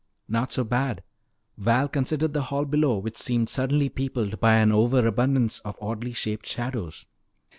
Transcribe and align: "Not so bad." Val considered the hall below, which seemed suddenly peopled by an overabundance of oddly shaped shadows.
"Not 0.27 0.51
so 0.51 0.63
bad." 0.63 1.03
Val 1.59 1.87
considered 1.87 2.33
the 2.33 2.41
hall 2.41 2.65
below, 2.65 2.97
which 2.97 3.17
seemed 3.17 3.49
suddenly 3.49 3.87
peopled 3.87 4.39
by 4.39 4.55
an 4.55 4.71
overabundance 4.71 5.59
of 5.59 5.77
oddly 5.79 6.11
shaped 6.13 6.47
shadows. 6.47 7.05